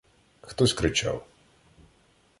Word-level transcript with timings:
Хтось 0.41 0.73
кричав. 0.73 1.25